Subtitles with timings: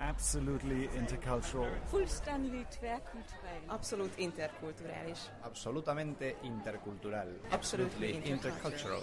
[0.00, 1.68] Absolutely intercultural.
[1.86, 3.62] Fullständigt tvärkulturell.
[3.68, 5.30] Absolut interkulturális.
[5.42, 7.28] Absolutamente intercultural.
[7.50, 9.02] Absolutely intercultural.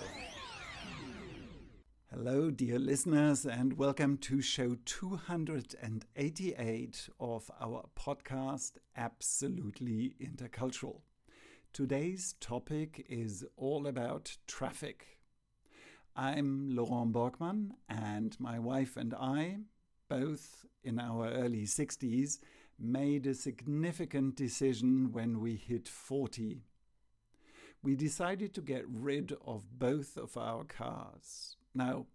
[2.09, 11.01] Hello, dear listeners, and welcome to show 288 of our podcast, Absolutely Intercultural.
[11.73, 15.19] Today's topic is all about traffic.
[16.15, 19.59] I'm Laurent Borgmann, and my wife and I,
[20.09, 22.39] both in our early 60s,
[22.79, 26.61] made a significant decision when we hit 40.
[27.83, 31.55] We decided to get rid of both of our cars.
[31.73, 32.07] Now,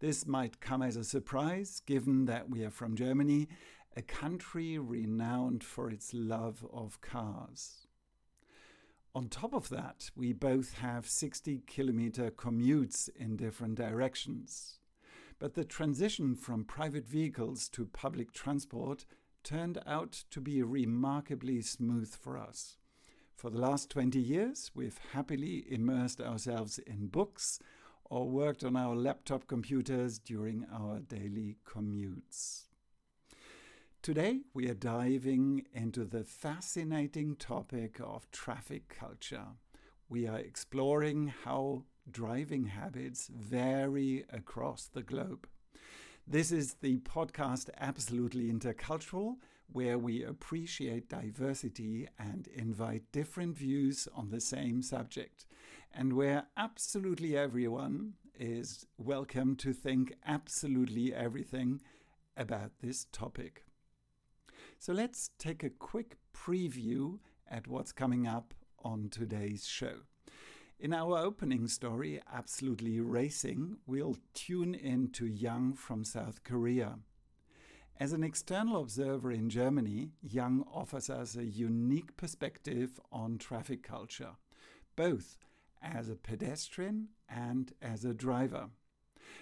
[0.00, 3.48] this might come as a surprise given that we are from Germany,
[3.96, 7.86] a country renowned for its love of cars.
[9.14, 14.78] On top of that, we both have 60 kilometer commutes in different directions.
[15.38, 19.06] But the transition from private vehicles to public transport
[19.44, 22.76] turned out to be remarkably smooth for us.
[23.36, 27.60] For the last 20 years, we've happily immersed ourselves in books
[28.04, 32.64] or worked on our laptop computers during our daily commutes.
[34.02, 39.46] Today, we are diving into the fascinating topic of traffic culture.
[40.08, 45.46] We are exploring how driving habits vary across the globe.
[46.26, 49.36] This is the podcast Absolutely Intercultural,
[49.70, 55.46] where we appreciate diversity and invite different views on the same subject,
[55.92, 61.80] and where absolutely everyone is welcome to think absolutely everything
[62.36, 63.64] about this topic.
[64.78, 67.18] So let's take a quick preview
[67.50, 68.54] at what's coming up
[68.84, 70.02] on today's show.
[70.80, 77.00] In our opening story, Absolutely Racing, we'll tune in to Jung from South Korea.
[77.98, 84.36] As an external observer in Germany, Jung offers us a unique perspective on traffic culture,
[84.94, 85.36] both
[85.82, 88.68] as a pedestrian and as a driver.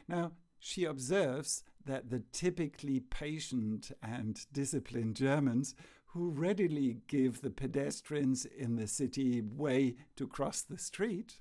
[0.09, 5.75] Now, she observes that the typically patient and disciplined Germans
[6.17, 11.41] who readily give the pedestrians in the city way to cross the street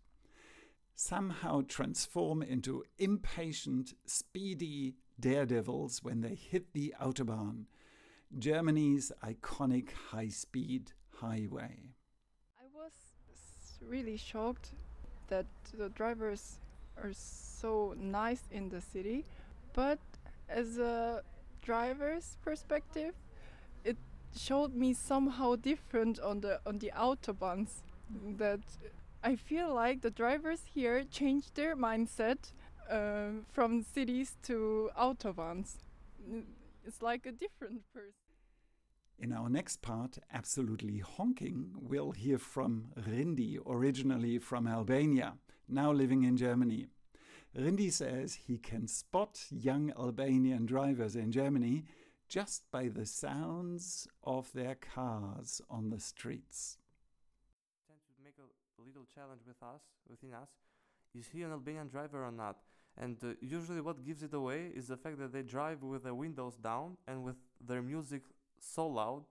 [0.96, 7.66] somehow transform into impatient, speedy daredevils when they hit the Autobahn,
[8.38, 11.92] Germany's iconic high speed highway.
[12.60, 12.92] I was
[13.82, 14.72] really shocked
[15.28, 15.46] that
[15.78, 16.60] the drivers
[17.02, 19.26] are so nice in the city,
[19.74, 20.00] but
[20.50, 21.24] as a
[21.62, 23.14] driver's perspective,
[24.38, 27.82] showed me somehow different on the on the autobahns
[28.38, 28.62] that
[29.24, 32.52] I feel like the drivers here changed their mindset
[32.90, 35.78] uh, from cities to autobahns.
[36.86, 38.14] It's like a different person.
[39.18, 45.38] In our next part, Absolutely Honking, we'll hear from Rindi, originally from Albania,
[45.70, 46.88] now living in Germany.
[47.58, 51.86] Rindi says he can spot young Albanian drivers in Germany
[52.28, 56.78] just by the sounds of their cars on the streets.
[57.88, 60.50] Tend to make a little challenge with us, within us,
[61.18, 62.58] is he an Albanian driver or not?
[62.98, 66.14] And uh, usually, what gives it away is the fact that they drive with the
[66.14, 68.24] windows down and with their music
[68.60, 69.24] so loud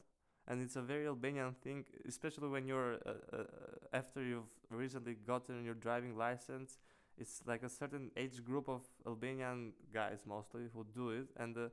[0.46, 3.44] and it's a very Albanian thing, especially when you're uh, uh,
[3.92, 6.78] after you've recently gotten your driving license.
[7.16, 11.68] It's like a certain age group of Albanian guys mostly who do it, and uh,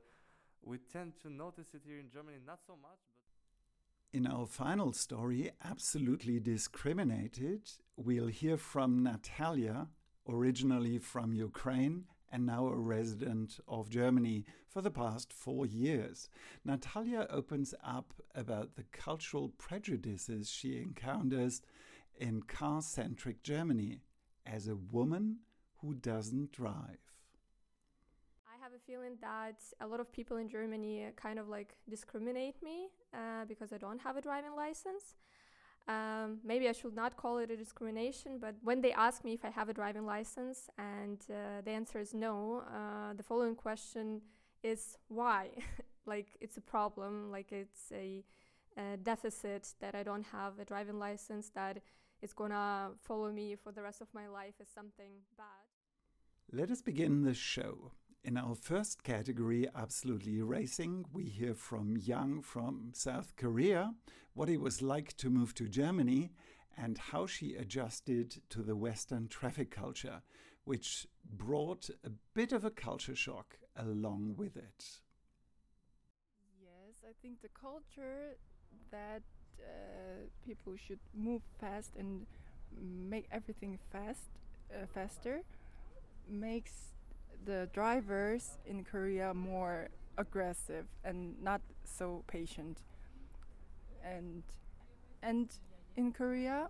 [0.64, 2.98] we tend to notice it here in Germany, not so much.
[3.08, 7.62] But in our final story, absolutely discriminated,
[7.96, 9.88] we'll hear from Natalia,
[10.28, 16.30] originally from Ukraine and now a resident of Germany for the past four years.
[16.64, 21.60] Natalia opens up about the cultural prejudices she encounters
[22.18, 24.00] in car centric Germany
[24.46, 25.38] as a woman
[25.80, 27.11] who doesn't drive.
[28.86, 33.72] Feeling that a lot of people in Germany kind of like discriminate me uh, because
[33.72, 35.16] I don't have a driving license.
[35.88, 39.44] Um, maybe I should not call it a discrimination, but when they ask me if
[39.44, 44.20] I have a driving license and uh, the answer is no, uh, the following question
[44.62, 45.48] is why?
[46.06, 48.24] like it's a problem, like it's a,
[48.76, 51.78] a, deficit that I don't have a driving license, that
[52.20, 55.66] is gonna follow me for the rest of my life as something bad.
[56.52, 57.92] Let us begin the show.
[58.24, 63.94] In our first category, Absolutely Racing, we hear from Jung from South Korea
[64.34, 66.30] what it was like to move to Germany
[66.76, 70.22] and how she adjusted to the Western traffic culture,
[70.64, 75.00] which brought a bit of a culture shock along with it.
[76.60, 78.36] Yes, I think the culture
[78.92, 79.22] that
[79.60, 82.24] uh, people should move fast and
[82.80, 84.30] make everything fast,
[84.72, 85.42] uh, faster,
[86.28, 86.91] makes
[87.44, 92.78] the drivers in Korea more aggressive and not so patient.
[94.04, 94.42] And
[95.22, 95.48] and
[95.96, 96.68] in Korea,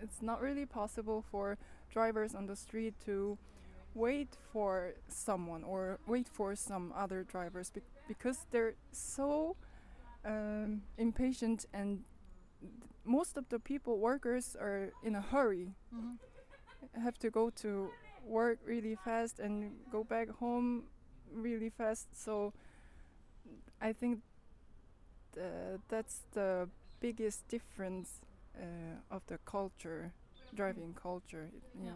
[0.00, 1.58] it's not really possible for
[1.90, 3.38] drivers on the street to
[3.94, 9.56] wait for someone or wait for some other drivers bec- because they're so
[10.24, 12.04] um, impatient and
[13.04, 15.72] most of the people workers are in a hurry
[17.02, 17.90] have to go to
[18.24, 20.84] work really fast and go back home
[21.32, 22.52] really fast so
[23.80, 24.20] i think
[25.34, 26.68] th- that's the
[27.00, 28.20] biggest difference
[28.56, 30.12] uh, of the culture
[30.54, 31.90] driving culture it- yeah.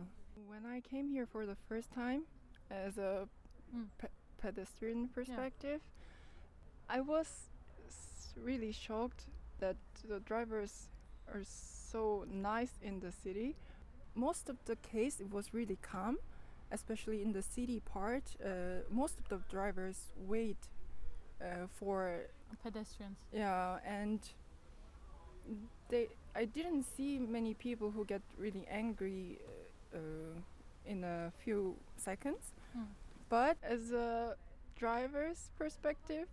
[0.49, 2.23] when i came here for the first time
[2.71, 3.29] as a
[3.75, 3.89] Mm.
[3.99, 4.09] pe-
[4.39, 5.81] pedestrian perspective
[6.89, 7.49] i was
[7.89, 9.27] s- really shocked
[9.61, 9.77] that
[10.09, 10.89] the drivers
[11.33, 13.57] are so nice in the city
[14.15, 16.19] most of the case it was really calm
[16.71, 18.49] especially in the city part uh,
[18.91, 20.57] most of the drivers wait
[21.41, 22.21] uh, for
[22.63, 23.17] Pedestrians.
[23.33, 24.21] yeah and
[25.89, 29.39] they i didn't see many people who get really angry
[29.95, 29.99] uh,
[30.87, 32.87] in a few seconds Mm.
[33.29, 34.35] but as a
[34.79, 36.27] driver's perspective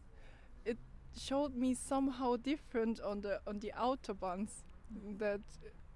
[0.63, 0.77] it
[1.17, 4.63] showed me somehow different on the on the autobahns
[5.17, 5.41] that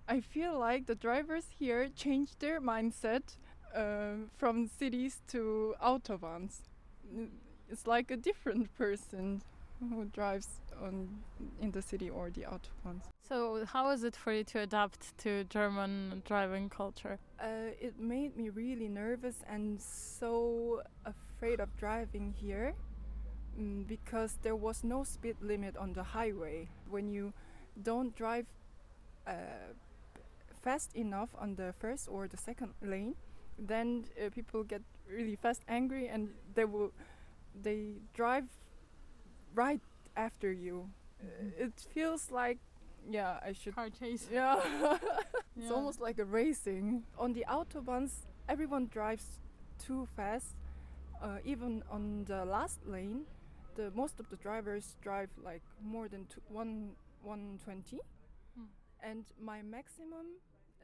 [0.07, 3.37] i feel like the drivers here changed their mindset
[3.75, 6.61] uh, from cities to autobahns
[7.69, 9.41] it's like a different person
[9.79, 10.47] who drives
[10.81, 11.09] on
[11.61, 15.43] in the city or the autobahns So, how was it for you to adapt to
[15.45, 17.17] German driving culture?
[17.39, 22.73] uh, it made me really nervous and so afraid of driving here
[23.59, 26.67] mm, because there was no speed limit on the highway.
[26.89, 27.33] When you
[27.81, 28.45] don't drive
[29.27, 29.33] uh,
[30.63, 33.15] fast enough on the first or the second lane,
[33.59, 36.91] then uh, people get really fast angry and they will
[37.63, 38.45] they drive
[39.53, 39.81] right
[40.15, 40.89] after you.
[41.21, 42.57] Uh, It feels like
[43.09, 44.27] yeah, I should Car chase.
[44.31, 44.55] yeah.
[45.57, 45.73] it's Yeah.
[45.75, 47.03] almost like a racing.
[47.17, 49.39] On the autobahns, everyone drives
[49.77, 50.55] too fast.
[51.21, 53.25] Uh, even on the last lane,
[53.75, 57.99] the most of the drivers drive like more than two, one 120,
[58.55, 58.65] Hmm.
[59.01, 60.25] and my maximum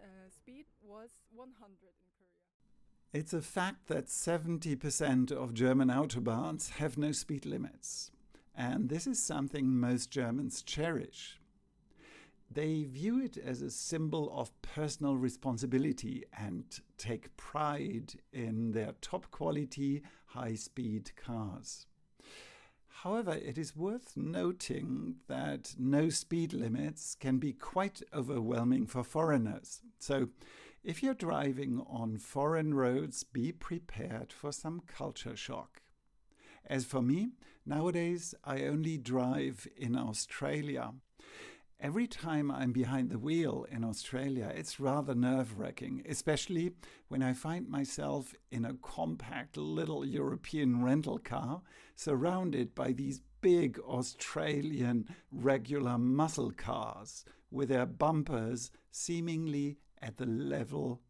[0.02, 3.22] uh, speed was 100 in Korea.
[3.22, 8.12] It's a fact that 70% of German autobahns have no speed limits.
[8.56, 11.40] And this is something most Germans cherish.
[12.52, 16.66] They view it as a symbol of personal responsibility and
[16.98, 21.86] take pride in their top quality, high speed cars.
[23.04, 29.82] However, it is worth noting that no speed limits can be quite overwhelming for foreigners.
[30.00, 30.28] So,
[30.84, 35.82] if you're driving on foreign roads, be prepared for some culture shock.
[36.66, 37.30] As for me,
[37.66, 40.92] nowadays I only drive in Australia.
[41.82, 46.74] Every time I'm behind the wheel in Australia, it's rather nerve wracking, especially
[47.08, 51.62] when I find myself in a compact little European rental car
[51.96, 61.02] surrounded by these big Australian regular muscle cars with their bumpers seemingly at the level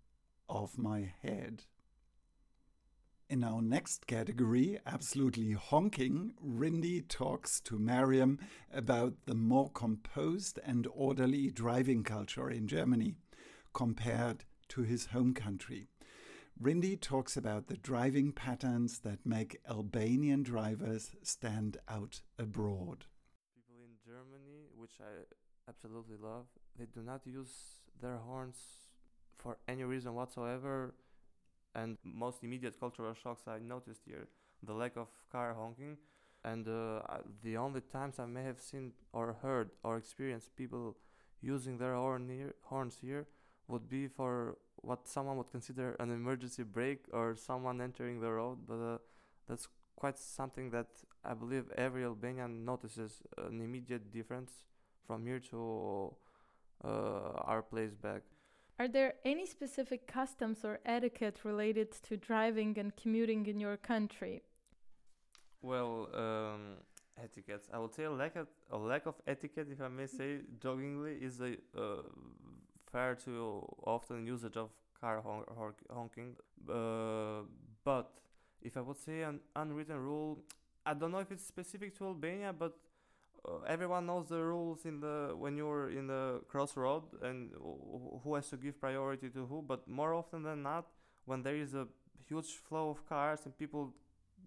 [0.48, 1.64] of my head.
[3.30, 8.40] In our next category, absolutely honking, Rindi talks to Mariam
[8.74, 13.14] about the more composed and orderly driving culture in Germany
[13.72, 15.90] compared to his home country.
[16.60, 23.06] Rindi talks about the driving patterns that make Albanian drivers stand out abroad.
[23.54, 25.26] People in Germany, which I
[25.70, 26.48] absolutely love,
[26.80, 28.58] they do not use their horns
[29.38, 30.96] for any reason whatsoever.
[31.76, 34.28] And most immediate cultural shocks I noticed here
[34.64, 35.98] the lack of car honking.
[36.44, 37.02] And uh,
[37.44, 40.96] the only times I may have seen or heard or experienced people
[41.42, 43.28] using their horn here, horns here
[43.68, 48.60] would be for what someone would consider an emergency brake or someone entering the road.
[48.68, 48.98] But uh,
[49.48, 50.88] that's quite something that
[51.26, 54.64] I believe every Albanian notices an immediate difference
[55.06, 56.14] from here to
[56.84, 58.22] uh, our place back.
[58.80, 64.42] Are there any specific customs or etiquette related to driving and commuting in your country?
[65.62, 66.78] Well, um,
[67.22, 67.68] etiquette.
[67.74, 71.18] I would say a lack of a lack of etiquette, if I may say, jokingly,
[71.22, 72.04] is a uh,
[72.90, 74.70] fair to often usage of
[75.02, 76.38] car hon- hon- honking.
[76.70, 77.42] Uh,
[77.84, 78.12] but
[78.62, 80.40] if I would say an unwritten rule,
[80.86, 82.78] I don't know if it's specific to Albania, but
[83.50, 87.50] uh, everyone knows the rules in the when you're in the crossroad and
[88.24, 89.62] who has to give priority to who.
[89.62, 90.86] But more often than not,
[91.26, 91.88] when there is a
[92.28, 93.94] huge flow of cars and people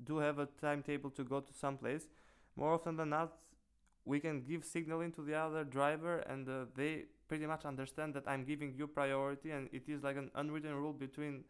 [0.04, 2.06] do have a timetable to go to some place,
[2.56, 3.32] more often than not,
[4.04, 8.25] we can give signaling to the other driver and uh, they pretty much understand that
[8.26, 11.44] I'm giving you priority and it is like an unwritten rule between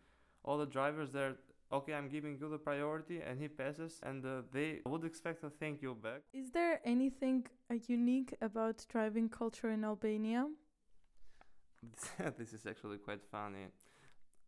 [0.45, 1.37] all the drivers that
[1.73, 5.51] okay I'm giving you the priority and he passes and uh, they would expect a
[5.51, 6.23] thank you back.
[6.33, 10.47] Is there anything uh, unique about driving culture in Albania?
[12.39, 13.67] this is actually quite funny.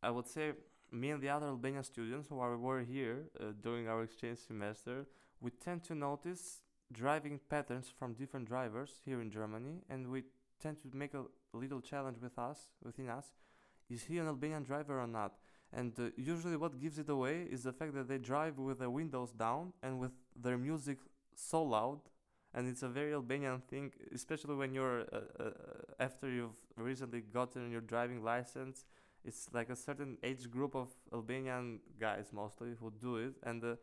[0.03, 0.53] I would say
[0.93, 5.07] me and the other Albanian students who are, were here uh, during our exchange semester,
[5.41, 6.63] we tend to notice
[6.93, 10.23] driving patterns from different drivers here in Germany, and we
[10.63, 13.33] tend to make a little challenge with us, within us,
[13.91, 15.35] is he an Albanian driver or not?
[15.77, 18.91] And uh, usually, what gives it away is the fact that they drive with their
[18.91, 20.99] windows down and with their music
[21.35, 22.01] so loud.
[22.55, 25.51] And it's a very Albanian thing, especially when you're uh, uh,
[25.99, 28.85] after you've recently gotten your driving license.
[29.25, 33.75] It's like a certain age group of Albanian guys mostly who do it, and uh,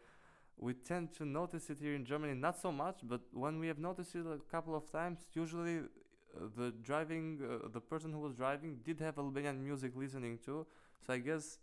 [0.58, 3.00] we tend to notice it here in Germany not so much.
[3.04, 7.68] But when we have noticed it a couple of times, usually uh, the driving, uh,
[7.68, 10.66] the person who was driving did have Albanian music listening to.
[11.06, 11.58] So I guess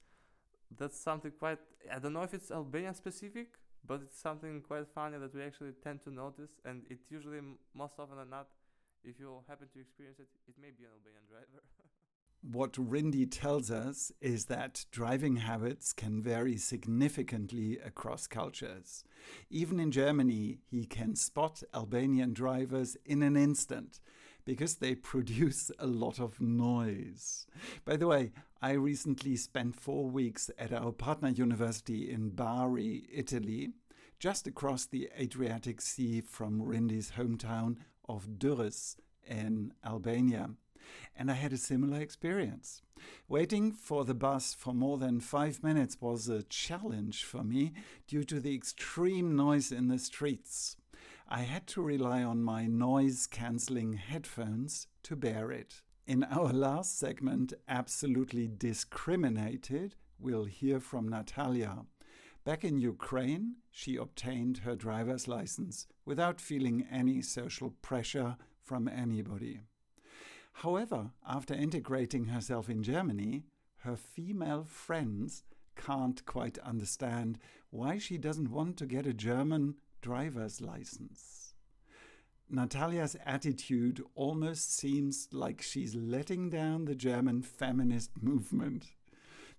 [0.76, 1.58] that's something quite.
[1.92, 3.48] I don't know if it's Albanian specific,
[3.86, 7.40] but it's something quite funny that we actually tend to notice, and it usually
[7.74, 8.48] most often than not,
[9.04, 11.62] if you happen to experience it, it may be an Albanian driver.
[12.40, 19.02] What Rindi tells us is that driving habits can vary significantly across cultures.
[19.50, 23.98] Even in Germany, he can spot Albanian drivers in an instant
[24.44, 27.48] because they produce a lot of noise.
[27.84, 33.70] By the way, I recently spent four weeks at our partner university in Bari, Italy,
[34.18, 37.76] just across the Adriatic Sea from Rindi's hometown
[38.08, 38.96] of Durrës
[39.26, 40.50] in Albania
[41.16, 42.82] and I had a similar experience.
[43.28, 47.72] Waiting for the bus for more than five minutes was a challenge for me
[48.06, 50.76] due to the extreme noise in the streets.
[51.28, 55.82] I had to rely on my noise cancelling headphones to bear it.
[56.08, 61.84] In our last segment, Absolutely Discriminated, we'll hear from Natalia.
[62.44, 69.60] Back in Ukraine, she obtained her driver's license without feeling any social pressure from anybody.
[70.54, 73.44] However, after integrating herself in Germany,
[73.80, 75.42] her female friends
[75.76, 77.38] can't quite understand
[77.68, 81.47] why she doesn't want to get a German driver's license.
[82.50, 88.86] Natalia's attitude almost seems like she's letting down the German feminist movement.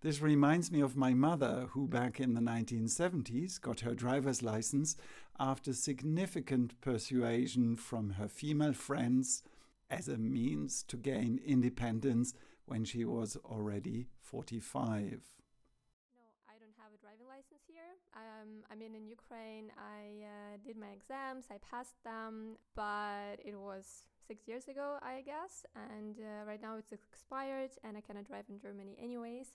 [0.02, 4.96] This reminds me of my mother, who back in the 1970s got her driver's license
[5.40, 9.44] after significant persuasion from her female friends
[9.92, 12.34] as a means to gain independence
[12.66, 15.12] when she was already 45.
[15.12, 18.00] No, I don't have a driving license here.
[18.20, 23.58] Um, I mean, in Ukraine, I uh, did my exams, I passed them, but it
[23.58, 28.26] was six years ago, I guess, and uh, right now it's expired, and I cannot
[28.26, 29.48] drive in Germany anyways.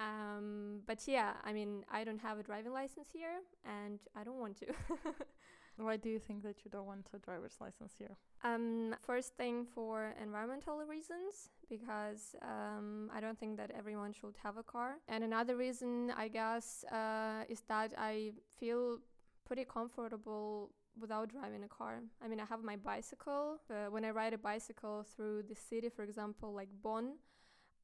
[0.00, 4.40] Um, but yeah, I mean, I don't have a driving license here, and I don't
[4.40, 4.66] want to.
[5.82, 8.16] Why do you think that you don't want a driver's license here?
[8.44, 14.56] Um, first thing for environmental reasons, because um, I don't think that everyone should have
[14.56, 14.98] a car.
[15.08, 18.98] And another reason, I guess, uh, is that I feel
[19.44, 20.70] pretty comfortable
[21.00, 22.00] without driving a car.
[22.22, 23.58] I mean, I have my bicycle.
[23.90, 27.14] When I ride a bicycle through the city, for example, like Bonn,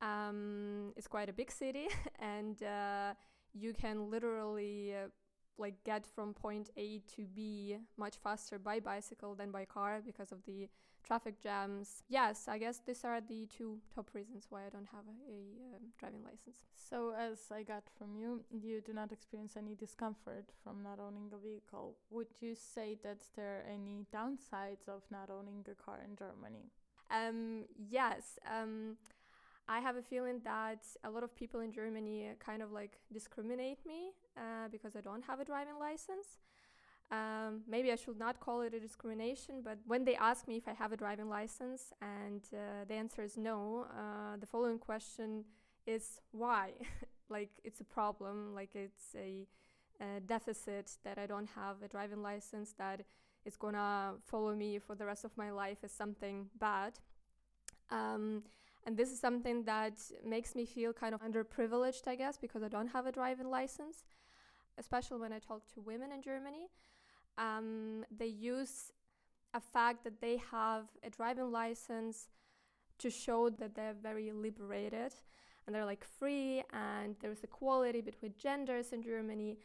[0.01, 1.89] um, it's quite a big city,
[2.19, 3.15] and uh,
[3.53, 5.09] you can literally uh,
[5.59, 10.33] like get from point A to B much faster by bicycle than by car because
[10.33, 10.69] of the
[11.05, 12.03] traffic jams.
[12.09, 15.77] Yes, I guess these are the two top reasons why I don't have a, a
[15.77, 16.59] um, driving license.
[16.75, 21.31] So, as I got from you, you do not experience any discomfort from not owning
[21.33, 21.97] a vehicle.
[22.11, 26.71] Would you say that there are any downsides of not owning a car in Germany?
[27.11, 28.39] Um, yes.
[28.47, 28.97] Um,
[29.69, 33.85] I have a feeling that a lot of people in Germany kind of like discriminate
[33.87, 36.39] me uh, because I don't have a driving license.
[37.11, 40.69] Um, maybe I should not call it a discrimination, but when they ask me if
[40.69, 45.45] I have a driving license and uh, the answer is no, uh, the following question
[45.87, 46.73] is why?
[47.31, 49.47] like it's a problem, like it's a,
[50.01, 53.01] a, deficit that I don't have a driving license, that
[53.47, 56.99] is gonna follow me for the rest of my life as something bad.
[57.91, 58.43] Um,
[58.85, 62.69] and this is something that makes me feel kind of underprivileged, I guess, because I
[62.69, 64.05] don't have a driving license.
[64.79, 66.69] Especially when I talk to women in Germany,
[67.37, 68.93] um, they use
[69.55, 72.29] a fact that they have a driving license
[72.99, 75.13] to show that they're very liberated
[75.67, 79.59] and they're like free and there's equality between genders in Germany.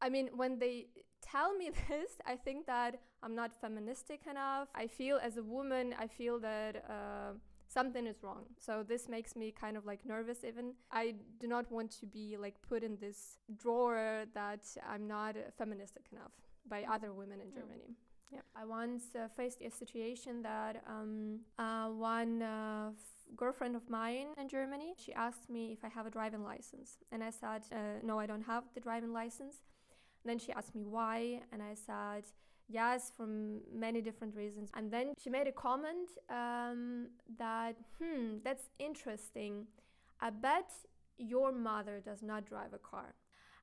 [0.00, 0.86] I mean, when they
[1.20, 4.68] tell me this, I think that I'm not feministic enough.
[4.74, 7.32] I feel as a woman, I feel that uh,
[7.68, 8.44] something is wrong.
[8.58, 10.72] So this makes me kind of like nervous even.
[10.90, 16.06] I do not want to be like put in this drawer that I'm not feministic
[16.12, 16.32] enough
[16.68, 17.94] by other women in Germany.
[18.32, 18.40] Yeah.
[18.54, 24.28] I once uh, faced a situation that um, uh, one uh, f- girlfriend of mine
[24.36, 26.98] in Germany, she asked me if I have a driving license.
[27.10, 29.62] And I said, uh, no, I don't have the driving license.
[30.22, 31.40] And then she asked me why.
[31.52, 32.24] And I said,
[32.68, 34.70] yes, from many different reasons.
[34.74, 37.08] And then she made a comment um,
[37.38, 39.66] that, hmm, that's interesting.
[40.20, 40.70] I bet
[41.18, 43.14] your mother does not drive a car.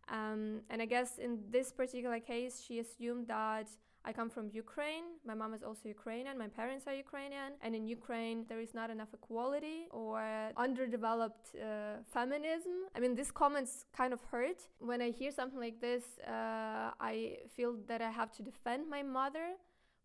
[0.09, 3.67] Um, and I guess in this particular case, she assumed that
[4.07, 5.05] I come from Ukraine.
[5.25, 6.37] My mom is also Ukrainian.
[6.37, 7.51] My parents are Ukrainian.
[7.63, 10.21] And in Ukraine, there is not enough equality or
[10.65, 12.75] underdeveloped uh, feminism.
[12.95, 14.59] I mean, these comments kind of hurt.
[14.79, 17.15] When I hear something like this, uh, I
[17.55, 19.47] feel that I have to defend my mother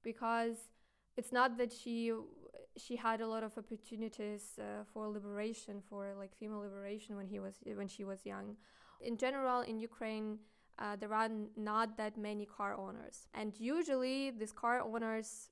[0.03, 0.57] because
[1.19, 2.13] it's not that she
[2.77, 7.39] she had a lot of opportunities uh, for liberation for like female liberation when he
[7.39, 8.57] was when she was young
[9.01, 10.39] in general in ukraine
[10.81, 15.51] uh, there are not that many car owners and usually these car owners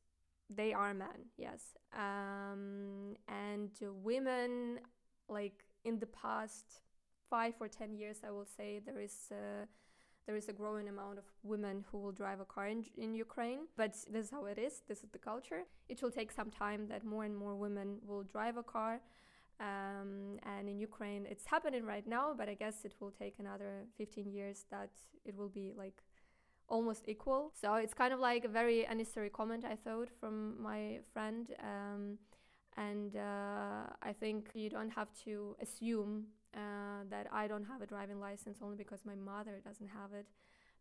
[0.49, 3.71] they are men yes um, and
[4.03, 4.79] women
[5.29, 6.81] like in the past
[7.29, 9.67] five or ten years i will say there is uh,
[10.29, 13.61] there is a growing amount of women who will drive a car in, in Ukraine,
[13.79, 14.83] but this is how it is.
[14.87, 15.63] This is the culture.
[15.89, 19.01] It will take some time that more and more women will drive a car.
[19.61, 23.87] Um, and in Ukraine, it's happening right now, but I guess it will take another
[23.97, 24.91] 15 years that
[25.25, 26.03] it will be like
[26.69, 27.53] almost equal.
[27.61, 31.49] So it's kind of like a very unnecessary comment, I thought, from my friend.
[31.63, 32.19] Um,
[32.77, 37.87] and uh, I think you don't have to assume uh, that I don't have a
[37.87, 40.27] driving license only because my mother doesn't have it,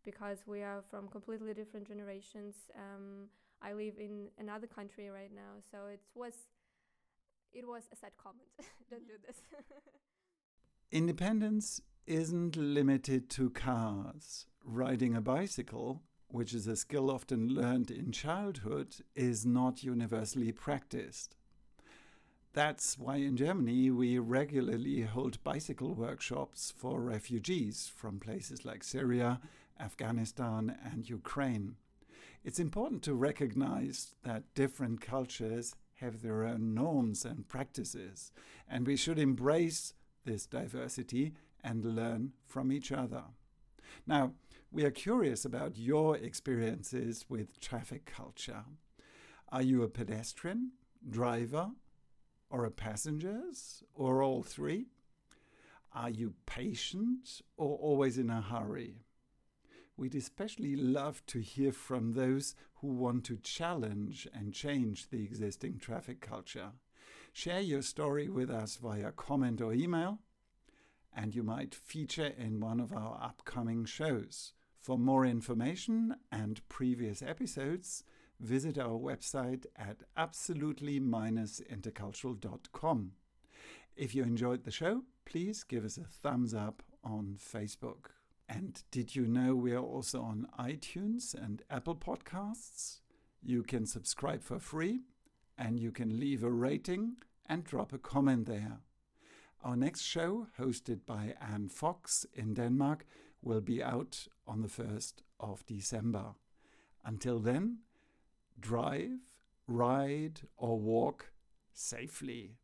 [0.04, 2.54] because we are from completely different generations.
[2.76, 3.28] Um,
[3.60, 6.34] I live in another country right now, so it was
[7.52, 8.48] it was a sad comment.
[8.90, 9.36] don't do this.
[10.92, 14.46] Independence isn't limited to cars.
[14.64, 21.36] Riding a bicycle, which is a skill often learned in childhood, is not universally practiced.
[22.54, 29.40] That's why in Germany we regularly hold bicycle workshops for refugees from places like Syria,
[29.78, 31.76] Afghanistan, and Ukraine.
[32.44, 38.32] It's important to recognize that different cultures have their own norms and practices,
[38.68, 41.32] and we should embrace this diversity
[41.62, 43.24] and learn from each other.
[44.06, 44.32] Now,
[44.70, 48.64] we are curious about your experiences with traffic culture.
[49.50, 50.72] Are you a pedestrian,
[51.08, 51.70] driver,
[52.50, 53.42] or a passenger,
[53.94, 54.86] or all three?
[55.94, 59.04] Are you patient or always in a hurry?
[59.98, 65.80] We'd especially love to hear from those who want to challenge and change the existing
[65.80, 66.70] traffic culture.
[67.32, 70.20] Share your story with us via comment or email,
[71.12, 74.52] and you might feature in one of our upcoming shows.
[74.80, 78.04] For more information and previous episodes,
[78.38, 83.12] visit our website at absolutely-intercultural.com.
[83.96, 88.12] If you enjoyed the show, please give us a thumbs up on Facebook.
[88.48, 93.00] And did you know we are also on iTunes and Apple Podcasts?
[93.42, 95.00] You can subscribe for free
[95.58, 98.78] and you can leave a rating and drop a comment there.
[99.62, 103.04] Our next show, hosted by Anne Fox in Denmark,
[103.42, 106.34] will be out on the 1st of December.
[107.04, 107.78] Until then,
[108.58, 109.18] drive,
[109.66, 111.32] ride or walk
[111.72, 112.56] safely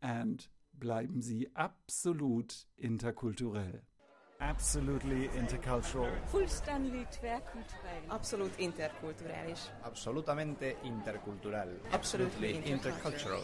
[0.00, 0.46] and
[0.78, 3.80] bleiben Sie absolut interkulturell.
[4.50, 6.10] Absolutely intercultural.
[6.26, 8.02] Fullständigt tvärkulturell.
[8.08, 9.70] Abszolút interkulturális.
[9.82, 11.68] Absolutamente intercultural.
[11.92, 13.40] Absolutely intercultural.